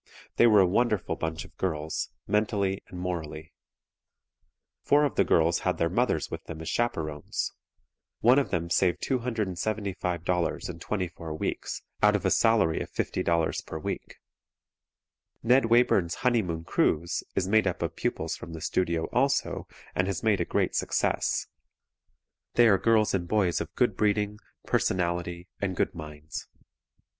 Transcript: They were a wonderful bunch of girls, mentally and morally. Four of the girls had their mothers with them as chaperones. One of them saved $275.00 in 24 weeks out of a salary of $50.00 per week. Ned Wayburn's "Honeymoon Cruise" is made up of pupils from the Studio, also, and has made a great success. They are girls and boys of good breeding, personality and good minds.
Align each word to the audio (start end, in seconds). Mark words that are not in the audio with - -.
They 0.37 0.47
were 0.47 0.61
a 0.61 0.65
wonderful 0.65 1.15
bunch 1.15 1.45
of 1.45 1.55
girls, 1.57 2.09
mentally 2.25 2.81
and 2.87 2.99
morally. 2.99 3.53
Four 4.81 5.03
of 5.03 5.13
the 5.13 5.23
girls 5.23 5.59
had 5.59 5.77
their 5.77 5.91
mothers 5.91 6.31
with 6.31 6.43
them 6.45 6.59
as 6.59 6.69
chaperones. 6.69 7.53
One 8.19 8.39
of 8.39 8.49
them 8.49 8.71
saved 8.71 9.03
$275.00 9.03 10.69
in 10.71 10.79
24 10.79 11.33
weeks 11.35 11.83
out 12.01 12.15
of 12.15 12.25
a 12.25 12.31
salary 12.31 12.79
of 12.81 12.91
$50.00 12.91 13.63
per 13.67 13.77
week. 13.77 14.15
Ned 15.43 15.65
Wayburn's 15.65 16.15
"Honeymoon 16.25 16.63
Cruise" 16.63 17.23
is 17.35 17.47
made 17.47 17.67
up 17.67 17.83
of 17.83 17.95
pupils 17.95 18.35
from 18.35 18.53
the 18.53 18.61
Studio, 18.61 19.03
also, 19.13 19.67
and 19.93 20.07
has 20.07 20.23
made 20.23 20.41
a 20.41 20.45
great 20.45 20.73
success. 20.73 21.45
They 22.55 22.67
are 22.67 22.79
girls 22.79 23.13
and 23.13 23.27
boys 23.27 23.61
of 23.61 23.75
good 23.75 23.95
breeding, 23.95 24.39
personality 24.65 25.47
and 25.61 25.75
good 25.75 25.93
minds. 25.93 26.47